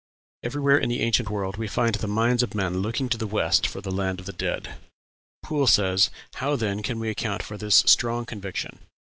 [0.41, 3.67] Everywhere in the ancient world we find the minds of men looking to the west
[3.67, 4.79] for the land of the dead.
[5.43, 8.79] Poole says, "How then can we account for this strong conviction?